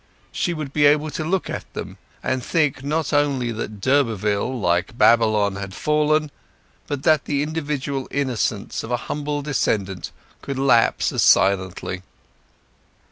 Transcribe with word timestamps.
She 0.31 0.55
would 0.55 0.73
be 0.73 0.87
able 0.87 1.11
to 1.11 1.23
look 1.23 1.47
at 1.47 1.71
them, 1.75 1.99
and 2.23 2.43
think 2.43 2.83
not 2.83 3.13
only 3.13 3.51
that 3.51 3.79
d'Urberville, 3.79 4.59
like 4.59 4.97
Babylon, 4.97 5.57
had 5.57 5.75
fallen, 5.75 6.31
but 6.87 7.03
that 7.03 7.25
the 7.25 7.43
individual 7.43 8.07
innocence 8.09 8.81
of 8.81 8.89
a 8.89 8.97
humble 9.05 9.43
descendant 9.43 10.09
could 10.41 10.57
lapse 10.57 11.11
as 11.11 11.21
silently. 11.21 12.01